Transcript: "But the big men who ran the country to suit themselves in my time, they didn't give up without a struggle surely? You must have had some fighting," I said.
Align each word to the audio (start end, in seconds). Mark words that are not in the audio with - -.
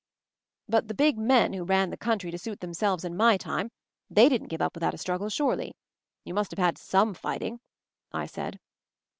"But 0.67 0.87
the 0.87 0.95
big 0.95 1.19
men 1.19 1.53
who 1.53 1.63
ran 1.63 1.91
the 1.91 1.95
country 1.95 2.31
to 2.31 2.37
suit 2.39 2.59
themselves 2.59 3.05
in 3.05 3.15
my 3.15 3.37
time, 3.37 3.69
they 4.09 4.29
didn't 4.29 4.47
give 4.47 4.59
up 4.59 4.75
without 4.75 4.95
a 4.95 4.97
struggle 4.97 5.29
surely? 5.29 5.75
You 6.25 6.33
must 6.33 6.49
have 6.49 6.57
had 6.57 6.79
some 6.79 7.13
fighting," 7.13 7.59
I 8.11 8.25
said. 8.25 8.59